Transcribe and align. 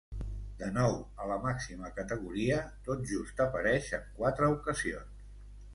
De 0.61 0.69
nou 0.77 0.95
a 1.25 1.27
la 1.31 1.37
màxima 1.43 1.91
categoria, 1.99 2.59
tot 2.89 3.07
just 3.13 3.45
apareix 3.47 3.95
en 4.01 4.13
quatre 4.19 4.53
ocasions. 4.57 5.27